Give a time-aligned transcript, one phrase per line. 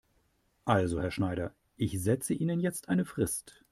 [0.65, 3.53] Also Herr Schneider, ich setze Ihnen jetzt eine Frist.